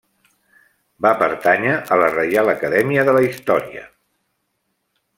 [1.07, 3.89] Va pertànyer a la Reial Acadèmia de la Història.